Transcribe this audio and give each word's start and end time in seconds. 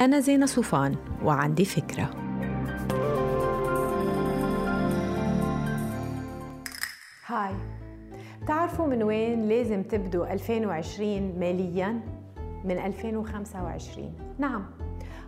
أنا 0.00 0.20
زينة 0.20 0.46
صوفان 0.46 0.96
وعندي 1.24 1.64
فكرة 1.64 2.10
هاي 7.26 7.54
بتعرفوا 8.42 8.86
من 8.86 9.02
وين 9.02 9.48
لازم 9.48 9.82
تبدوا 9.82 10.32
2020 10.32 11.38
مالياً؟ 11.40 12.00
من 12.64 12.78
2025 12.78 14.12
نعم 14.38 14.66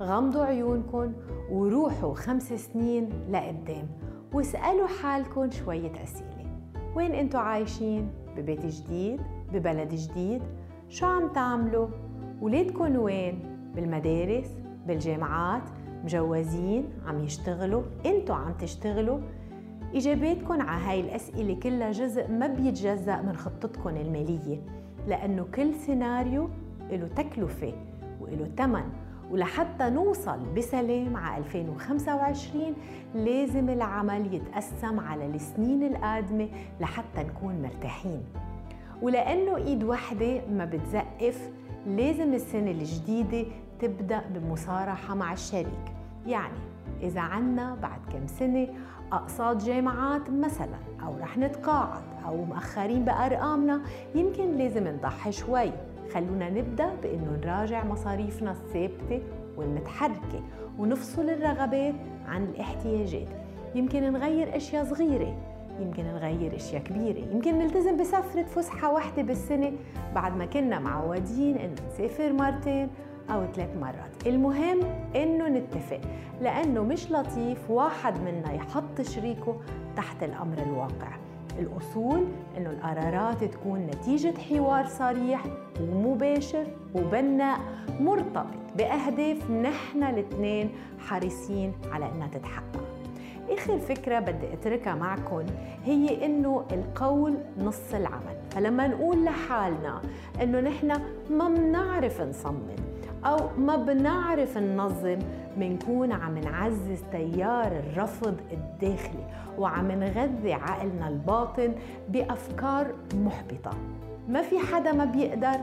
غمضوا 0.00 0.44
عيونكم 0.44 1.12
وروحوا 1.50 2.14
خمس 2.14 2.52
سنين 2.52 3.08
لقدام 3.30 3.88
واسألوا 4.32 4.86
حالكم 4.86 5.50
شوية 5.50 5.92
أسئلة 6.04 6.46
وين 6.96 7.12
أنتوا 7.12 7.40
عايشين؟ 7.40 8.10
ببيت 8.36 8.66
جديد؟ 8.66 9.20
ببلد 9.52 9.94
جديد؟ 9.94 10.42
شو 10.88 11.06
عم 11.06 11.28
تعملوا؟ 11.32 11.88
ولادكم 12.40 12.96
وين؟ 12.96 13.55
بالمدارس؟ 13.76 14.50
بالجامعات؟ 14.86 15.62
مجوزين؟ 16.04 16.84
عم 17.06 17.24
يشتغلوا؟ 17.24 17.82
أنتوا 18.06 18.34
عم 18.34 18.52
تشتغلوا؟ 18.52 19.18
إجاباتكم 19.94 20.60
على 20.62 20.84
هاي 20.84 21.00
الأسئلة 21.00 21.54
كلها 21.54 21.90
جزء 21.90 22.30
ما 22.30 22.46
بيتجزأ 22.46 23.22
من 23.22 23.36
خطتكم 23.36 23.96
المالية 23.96 24.60
لأنه 25.08 25.46
كل 25.54 25.74
سيناريو 25.74 26.48
له 26.90 27.08
تكلفة 27.16 27.72
وله 28.20 28.48
ثمن 28.56 28.84
ولحتى 29.30 29.90
نوصل 29.90 30.38
بسلام 30.56 31.16
على 31.16 31.44
2025 31.44 32.74
لازم 33.14 33.68
العمل 33.68 34.34
يتقسم 34.34 35.00
على 35.00 35.26
السنين 35.26 35.82
القادمة 35.82 36.48
لحتى 36.80 37.22
نكون 37.22 37.62
مرتاحين 37.62 38.22
ولأنه 39.02 39.56
إيد 39.56 39.84
وحدة 39.84 40.40
ما 40.46 40.64
بتزقف 40.64 41.50
لازم 41.86 42.34
السنة 42.34 42.70
الجديدة 42.70 43.46
تبدأ 43.78 44.22
بمصارحة 44.34 45.14
مع 45.14 45.32
الشريك. 45.32 45.92
يعني 46.26 46.58
إذا 47.02 47.20
عنا 47.20 47.74
بعد 47.74 48.00
كم 48.12 48.26
سنة 48.26 48.68
أقساط 49.12 49.64
جامعات 49.64 50.30
مثلا 50.30 50.78
أو 51.02 51.16
رح 51.18 51.38
نتقاعد 51.38 52.02
أو 52.26 52.44
مأخرين 52.44 53.04
بأرقامنا 53.04 53.80
يمكن 54.14 54.58
لازم 54.58 54.88
نضحي 54.88 55.32
شوي. 55.32 55.70
خلونا 56.14 56.50
نبدأ 56.50 56.94
بأنه 57.02 57.40
نراجع 57.44 57.84
مصاريفنا 57.84 58.50
الثابتة 58.50 59.22
والمتحركة 59.56 60.42
ونفصل 60.78 61.30
الرغبات 61.30 61.94
عن 62.28 62.44
الاحتياجات. 62.44 63.28
يمكن 63.74 64.12
نغير 64.12 64.56
أشياء 64.56 64.84
صغيرة 64.84 65.55
يمكن 65.80 66.04
نغير 66.04 66.56
أشياء 66.56 66.82
كبيرة. 66.82 67.18
يمكن 67.32 67.58
نلتزم 67.58 67.96
بسفرة 67.96 68.42
فسحة 68.42 68.92
واحدة 68.92 69.22
بالسنة 69.22 69.72
بعد 70.14 70.36
ما 70.36 70.46
كنا 70.46 70.78
معودين 70.78 71.56
إنه 71.56 71.74
نسافر 71.88 72.32
مرتين 72.32 72.88
أو 73.30 73.44
ثلاث 73.52 73.76
مرات. 73.76 74.26
المهم 74.26 74.80
إنه 75.16 75.48
نتفق 75.48 76.00
لأنه 76.40 76.82
مش 76.82 77.12
لطيف 77.12 77.70
واحد 77.70 78.14
منا 78.20 78.52
يحط 78.52 79.00
شريكه 79.00 79.56
تحت 79.96 80.22
الأمر 80.22 80.58
الواقع. 80.58 81.16
الأصول 81.58 82.24
إنه 82.56 82.70
القرارات 82.70 83.44
تكون 83.44 83.80
نتيجة 83.86 84.34
حوار 84.38 84.86
صريح 84.86 85.44
ومباشر 85.80 86.66
وبناء 86.94 87.60
مرتبط 88.00 88.46
بأهداف 88.76 89.50
نحن 89.50 90.02
الاثنين 90.02 90.70
حريصين 90.98 91.72
على 91.92 92.12
إنها 92.12 92.28
تتحقق. 92.28 92.85
آخر 93.50 93.78
فكرة 93.78 94.18
بدي 94.18 94.52
أتركها 94.52 94.94
معكم 94.94 95.46
هي 95.84 96.26
إنه 96.26 96.64
القول 96.72 97.34
نص 97.58 97.94
العمل. 97.94 98.36
فلما 98.50 98.86
نقول 98.86 99.24
لحالنا 99.24 100.00
إنه 100.42 100.60
نحن 100.60 100.92
ما 101.30 101.48
بنعرف 101.48 102.20
نصمم 102.20 102.76
أو 103.24 103.36
ما 103.58 103.76
بنعرف 103.76 104.58
ننظم 104.58 105.18
منكون 105.56 106.12
عم 106.12 106.38
نعزز 106.38 107.02
تيار 107.12 107.66
الرفض 107.66 108.36
الداخلي 108.52 109.24
وعم 109.58 109.92
نغذي 109.92 110.52
عقلنا 110.52 111.08
الباطن 111.08 111.74
بأفكار 112.08 112.86
محبطة. 113.14 113.70
ما 114.28 114.42
في 114.42 114.58
حدا 114.58 114.92
ما 114.92 115.04
بيقدر 115.04 115.60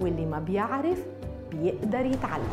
واللي 0.00 0.26
ما 0.26 0.38
بيعرف 0.38 1.06
بيقدر 1.50 2.06
يتعلم. 2.06 2.52